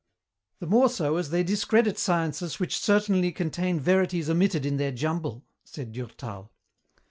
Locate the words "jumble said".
4.91-5.91